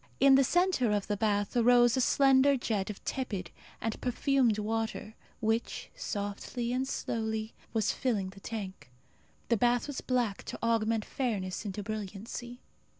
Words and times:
In 0.19 0.33
the 0.33 0.43
centre 0.43 0.91
of 0.91 1.05
the 1.05 1.15
bath 1.15 1.55
arose 1.55 1.95
a 1.95 2.01
slender 2.01 2.57
jet 2.57 2.89
of 2.89 3.05
tepid 3.05 3.51
and 3.79 4.01
perfumed 4.01 4.57
water, 4.57 5.13
which, 5.41 5.91
softly 5.95 6.73
and 6.73 6.87
slowly, 6.87 7.53
was 7.71 7.91
filling 7.91 8.29
the 8.31 8.39
tank. 8.39 8.89
The 9.49 9.57
bath 9.57 9.85
was 9.85 10.01
black 10.01 10.41
to 10.45 10.57
augment 10.63 11.05
fairness 11.05 11.65
into 11.65 11.83
brilliancy. 11.83 12.61